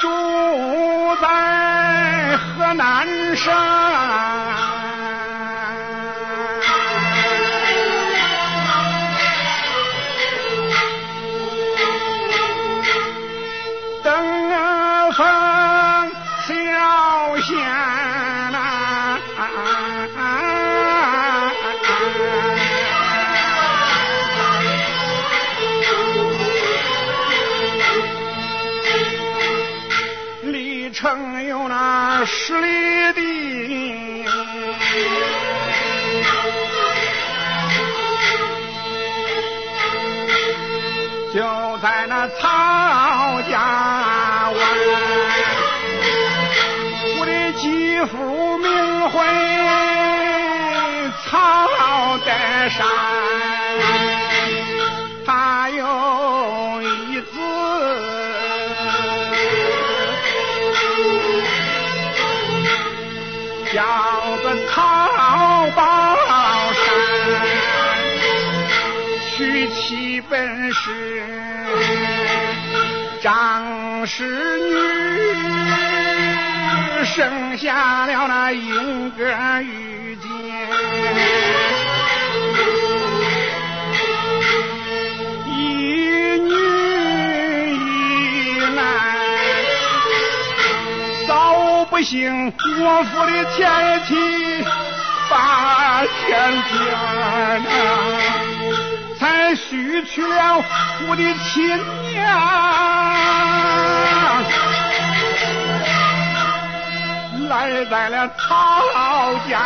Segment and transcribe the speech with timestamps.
[0.00, 0.08] 住
[1.20, 4.47] 在河南省。
[30.90, 34.24] 城有那十里地，
[41.34, 42.40] 就在那曹
[43.50, 44.58] 家湾，
[47.18, 48.68] 我的继父名
[49.10, 49.14] 讳
[51.24, 51.28] 曹
[52.18, 52.30] 德
[52.70, 52.78] 山。
[55.26, 55.86] 他有
[64.74, 66.16] 曹宝
[66.74, 66.84] 山，
[69.30, 71.22] 娶妻本是
[73.22, 74.24] 张氏
[74.58, 74.74] 女，
[77.04, 79.24] 生下了那英格
[79.62, 79.97] 玉。
[92.08, 93.60] 早不幸我府的前
[94.06, 94.64] 妻。
[95.30, 96.16] 八千
[96.62, 96.72] 天
[97.62, 97.68] 呐，
[99.20, 100.64] 才许去了
[101.06, 101.76] 我的亲
[102.14, 102.24] 娘，
[107.50, 108.40] 来在了曹
[109.50, 109.58] 家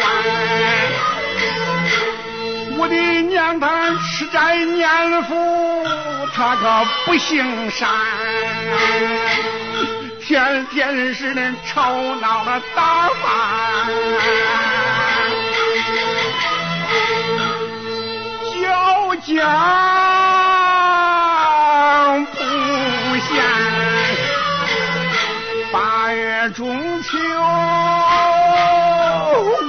[0.00, 1.01] 湾。
[2.82, 4.88] 我的娘她吃斋念
[5.22, 5.86] 佛，
[6.34, 7.88] 她可不姓山。
[10.20, 13.86] 天天是那吵闹的打饭，
[18.52, 19.30] 叫家
[22.32, 22.36] 不
[23.28, 23.30] 闲。
[25.72, 27.08] 八月中秋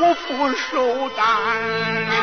[0.00, 0.72] 无福寿
[1.10, 2.13] 担，我的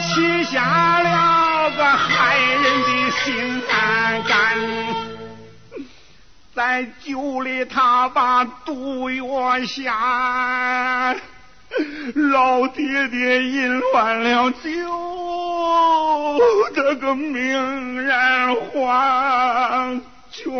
[0.00, 4.58] 起下了个害人的心肝肝。
[6.54, 11.14] 在酒里，他把毒药下，
[12.14, 14.68] 老爹爹饮完了酒，
[16.74, 20.52] 这个命人黄泉。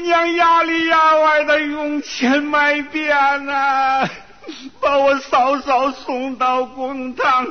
[0.00, 4.08] 娘牙里牙外的用钱买遍了。
[4.80, 7.46] 把我嫂嫂送到公堂，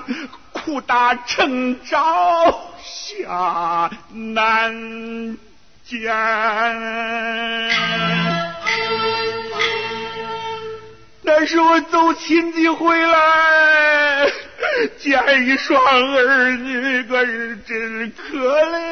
[0.52, 5.38] 苦打成招下难
[5.86, 6.12] 见。
[11.22, 14.32] 那是我走亲戚回来，
[14.98, 18.88] 见一双儿女，可是真可怜。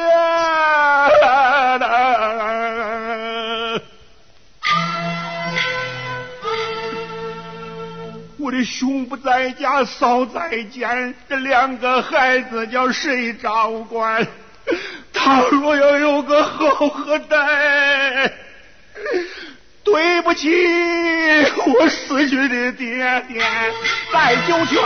[8.56, 14.26] 的兄不在家，嫂在监，这两个孩子叫谁照管？
[15.12, 18.32] 他若要有个好后代，
[19.84, 20.48] 对不起
[21.66, 23.44] 我死去的爹爹。
[24.12, 24.80] 在九泉，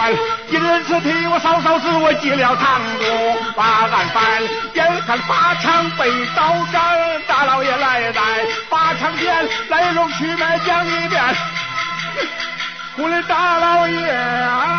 [0.50, 4.42] 因此替我嫂嫂子，我进了堂屋，把案翻。
[4.74, 8.20] 眼看法场被刀斩，大老爷来在
[8.68, 11.22] 法场前，来龙去脉讲一遍。
[13.02, 14.76] 我的大老爷啊！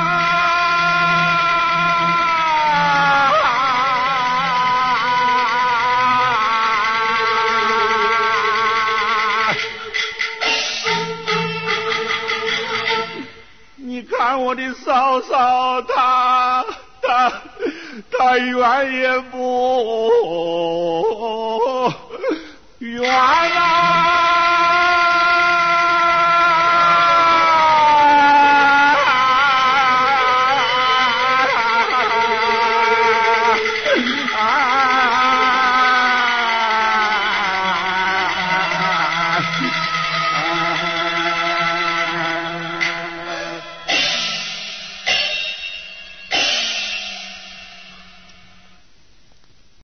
[13.77, 16.63] 你看我的嫂嫂，她
[17.01, 17.31] 她
[18.11, 20.11] 她愿也不
[22.79, 23.01] 愿。